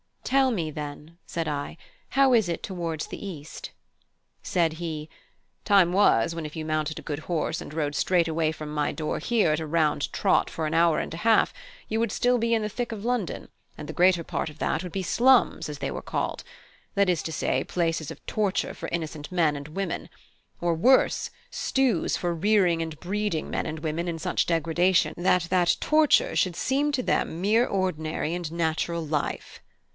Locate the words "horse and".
7.19-7.71